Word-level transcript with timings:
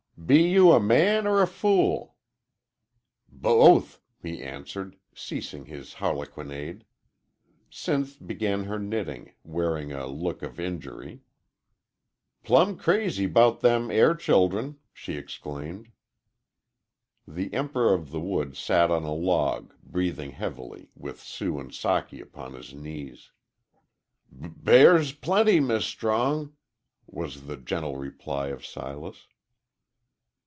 "Be 0.23 0.49
you 0.49 0.71
a 0.71 0.79
man 0.79 1.27
'or 1.27 1.41
a 1.41 1.47
fool?" 1.47 2.15
"Both;" 3.27 3.99
he 4.21 4.41
answered, 4.41 4.95
ceasing 5.13 5.65
his 5.65 5.95
harlequinade. 5.95 6.85
Sinth 7.69 8.25
began 8.25 8.63
her 8.65 8.79
knitting, 8.79 9.33
wearing, 9.43 9.91
a 9.91 10.05
look 10.07 10.41
of 10.41 10.57
injury. 10.57 11.21
"Plumb 12.43 12.77
crazy 12.77 13.25
'bout 13.25 13.59
them 13.59 13.89
air 13.91 14.15
childern!" 14.15 14.77
she 14.93 15.17
exclaimed. 15.17 15.91
The 17.27 17.51
"Emperor 17.53 17.93
of 17.93 18.11
the 18.11 18.21
Woods" 18.21 18.57
sat 18.57 18.89
on 18.89 19.03
a 19.03 19.13
log, 19.13 19.73
breathing 19.83 20.31
heavily, 20.31 20.91
with 20.95 21.19
Sue 21.19 21.59
and 21.59 21.71
Socky 21.71 22.21
upon 22.21 22.53
his 22.53 22.73
knees. 22.73 23.31
"B 24.31 24.47
bears 24.55 25.11
plenty, 25.11 25.59
Mis' 25.59 25.83
Strong," 25.85 26.53
was 27.05 27.47
the 27.47 27.57
gentle 27.57 27.97
reply 27.97 28.47
of 28.47 28.65
Silas. 28.65 29.27